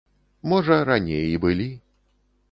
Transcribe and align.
Можа 0.53 0.77
раней 0.89 1.27
і 1.33 1.35
былі. 1.43 1.69